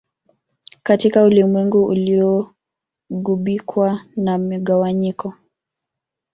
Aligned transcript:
Katika 0.83 1.23
ulimwengu 1.23 1.85
uliogubikwa 1.85 4.03
na 4.15 4.37
migawanyiko 4.37 5.33